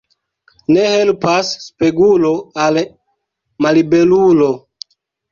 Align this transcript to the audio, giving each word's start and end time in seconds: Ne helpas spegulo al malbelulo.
Ne 0.75 0.85
helpas 0.91 1.49
spegulo 1.65 2.31
al 2.63 2.79
malbelulo. 3.67 4.49